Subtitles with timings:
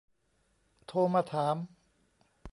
[0.87, 1.55] โทรมาถาม